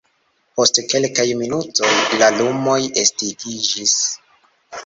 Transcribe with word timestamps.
Post 0.59 0.79
kelkaj 0.93 1.25
minutoj, 1.41 1.91
la 2.23 2.31
lumoj 2.39 2.81
estingiĝis. 3.05 3.95